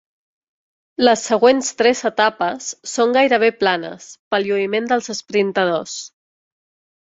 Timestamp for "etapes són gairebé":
2.09-3.51